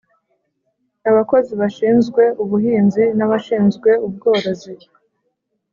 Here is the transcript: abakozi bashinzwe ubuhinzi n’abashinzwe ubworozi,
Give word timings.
abakozi 1.09 1.51
bashinzwe 1.61 2.23
ubuhinzi 2.43 3.03
n’abashinzwe 3.17 3.89
ubworozi, 4.05 4.73